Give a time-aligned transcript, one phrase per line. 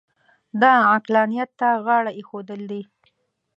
[0.61, 2.81] دا عقلانیت ته غاړه اېښودل دي.